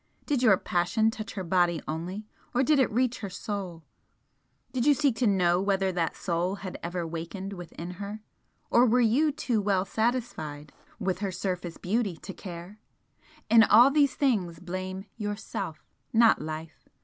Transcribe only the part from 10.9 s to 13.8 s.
with her surface beauty to care? In